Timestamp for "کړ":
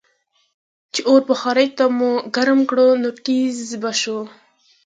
2.69-2.79